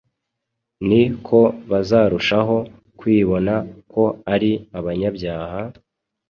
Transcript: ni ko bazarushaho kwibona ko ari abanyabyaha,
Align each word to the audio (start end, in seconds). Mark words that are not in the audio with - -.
ni 0.87 1.01
ko 1.25 1.39
bazarushaho 1.69 2.57
kwibona 2.99 3.53
ko 3.93 4.03
ari 4.33 4.51
abanyabyaha, 4.79 5.61